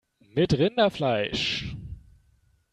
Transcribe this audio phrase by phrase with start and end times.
[0.33, 1.75] Mit Rinderfleisch!